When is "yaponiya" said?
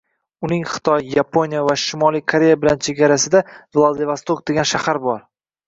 1.15-1.61